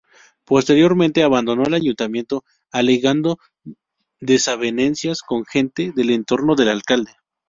Posteriormente 0.45 1.21
abandonó 1.21 1.65
el 1.65 1.75
ayuntamiento, 1.75 2.43
alegando 2.71 3.37
desavenencias 4.19 5.21
con 5.21 5.45
"gente 5.45 5.91
del 5.95 6.09
entorno 6.09 6.55
del 6.55 6.69
alcalde". 6.69 7.11